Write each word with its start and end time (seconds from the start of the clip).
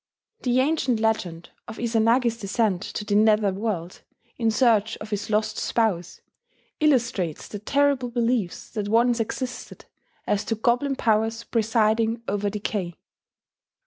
The 0.41 0.59
ancient 0.61 0.99
legend 0.99 1.51
of 1.67 1.77
Izanagi's 1.77 2.39
descent 2.39 2.81
to 2.81 3.05
the 3.05 3.13
nether 3.13 3.53
world, 3.53 4.01
in 4.35 4.49
search 4.49 4.97
of 4.97 5.11
his 5.11 5.29
lost 5.29 5.57
spouse, 5.59 6.21
illustrates 6.79 7.47
the 7.47 7.59
terrible 7.59 8.09
beliefs 8.09 8.71
that 8.71 8.89
once 8.89 9.19
existed 9.19 9.85
as 10.25 10.43
to 10.45 10.55
goblin 10.55 10.95
powers 10.95 11.43
presiding 11.43 12.23
over 12.27 12.49
decay. 12.49 12.95